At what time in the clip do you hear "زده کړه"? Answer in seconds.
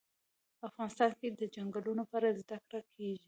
2.41-2.79